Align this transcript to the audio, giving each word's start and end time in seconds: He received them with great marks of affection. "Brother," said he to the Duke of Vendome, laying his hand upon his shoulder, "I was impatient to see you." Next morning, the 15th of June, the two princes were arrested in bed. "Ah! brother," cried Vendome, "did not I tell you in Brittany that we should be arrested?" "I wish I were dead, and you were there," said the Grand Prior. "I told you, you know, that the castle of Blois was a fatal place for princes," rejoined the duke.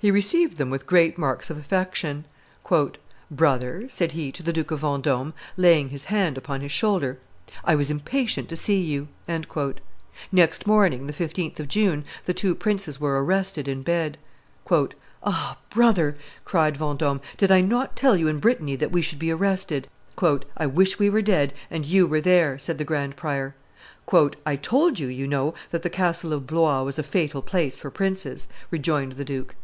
He 0.00 0.10
received 0.10 0.56
them 0.56 0.70
with 0.70 0.86
great 0.86 1.18
marks 1.18 1.50
of 1.50 1.58
affection. 1.58 2.24
"Brother," 3.30 3.84
said 3.86 4.12
he 4.12 4.32
to 4.32 4.42
the 4.42 4.52
Duke 4.52 4.70
of 4.70 4.78
Vendome, 4.80 5.34
laying 5.58 5.90
his 5.90 6.04
hand 6.04 6.38
upon 6.38 6.62
his 6.62 6.72
shoulder, 6.72 7.18
"I 7.64 7.74
was 7.74 7.90
impatient 7.90 8.48
to 8.48 8.56
see 8.56 8.80
you." 8.80 9.08
Next 10.32 10.66
morning, 10.66 11.06
the 11.06 11.12
15th 11.12 11.60
of 11.60 11.68
June, 11.68 12.06
the 12.24 12.32
two 12.32 12.54
princes 12.54 12.98
were 12.98 13.22
arrested 13.22 13.68
in 13.68 13.82
bed. 13.82 14.16
"Ah! 15.22 15.58
brother," 15.68 16.16
cried 16.46 16.78
Vendome, 16.78 17.20
"did 17.36 17.50
not 17.68 17.90
I 17.90 17.92
tell 17.94 18.16
you 18.16 18.26
in 18.26 18.38
Brittany 18.38 18.76
that 18.76 18.92
we 18.92 19.02
should 19.02 19.18
be 19.18 19.30
arrested?" 19.32 19.86
"I 20.56 20.64
wish 20.66 20.98
I 20.98 21.10
were 21.10 21.20
dead, 21.20 21.52
and 21.70 21.84
you 21.84 22.06
were 22.06 22.22
there," 22.22 22.58
said 22.58 22.78
the 22.78 22.84
Grand 22.86 23.16
Prior. 23.16 23.54
"I 24.46 24.56
told 24.56 24.98
you, 24.98 25.08
you 25.08 25.26
know, 25.26 25.52
that 25.72 25.82
the 25.82 25.90
castle 25.90 26.32
of 26.32 26.46
Blois 26.46 26.82
was 26.84 26.98
a 26.98 27.02
fatal 27.02 27.42
place 27.42 27.78
for 27.78 27.90
princes," 27.90 28.48
rejoined 28.70 29.12
the 29.12 29.26
duke. 29.26 29.56